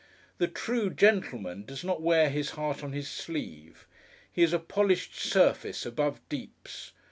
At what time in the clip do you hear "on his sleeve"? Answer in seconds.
2.83-3.85